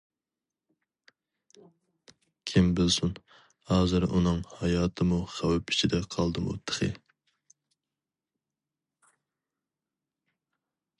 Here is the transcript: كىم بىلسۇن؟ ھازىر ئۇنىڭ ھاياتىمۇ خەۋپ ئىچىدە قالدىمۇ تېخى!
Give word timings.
كىم 2.51 2.71
بىلسۇن؟ 2.79 3.11
ھازىر 3.73 4.07
ئۇنىڭ 4.09 4.41
ھاياتىمۇ 4.61 5.21
خەۋپ 5.35 5.75
ئىچىدە 5.75 6.01
قالدىمۇ 6.17 6.59
تېخى! 6.71 6.91